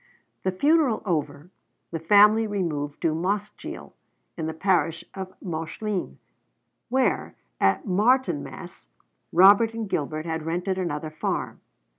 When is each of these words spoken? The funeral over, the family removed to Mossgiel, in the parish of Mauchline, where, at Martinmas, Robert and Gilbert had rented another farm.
The 0.41 0.51
funeral 0.51 1.03
over, 1.05 1.51
the 1.91 1.99
family 1.99 2.47
removed 2.47 3.03
to 3.03 3.13
Mossgiel, 3.13 3.93
in 4.35 4.47
the 4.47 4.53
parish 4.55 5.03
of 5.13 5.35
Mauchline, 5.43 6.17
where, 6.89 7.35
at 7.59 7.85
Martinmas, 7.85 8.87
Robert 9.31 9.75
and 9.75 9.87
Gilbert 9.87 10.25
had 10.25 10.41
rented 10.41 10.79
another 10.79 11.11
farm. 11.11 11.61